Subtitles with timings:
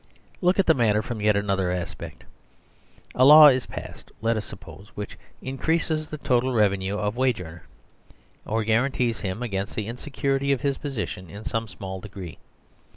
[0.41, 2.23] Look at the matter from yet another aspect.
[3.13, 7.39] A law is passed (let us suppose) which increases the total revenue of a wage
[7.39, 7.67] earner,
[8.43, 12.39] or guarantees him against the insecurity of his position in some small degree.